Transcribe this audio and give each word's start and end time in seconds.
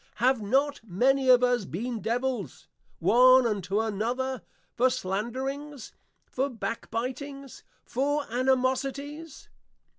Have 0.15 0.41
not 0.41 0.81
many 0.83 1.29
of 1.29 1.43
us 1.43 1.65
been 1.65 1.99
Devils 1.99 2.67
one 2.97 3.45
unto 3.45 3.79
another 3.79 4.41
for 4.73 4.89
Slanderings, 4.89 5.93
for 6.25 6.49
Backbitings, 6.49 7.61
for 7.85 8.25
Animosities? 8.33 9.47